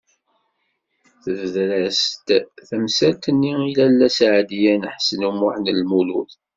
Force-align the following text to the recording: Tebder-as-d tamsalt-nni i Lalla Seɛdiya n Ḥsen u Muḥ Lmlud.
Tebder-as-d 1.23 2.27
tamsalt-nni 2.67 3.53
i 3.67 3.71
Lalla 3.77 4.07
Seɛdiya 4.17 4.73
n 4.81 4.89
Ḥsen 4.93 5.25
u 5.29 5.31
Muḥ 5.33 5.55
Lmlud. 5.79 6.31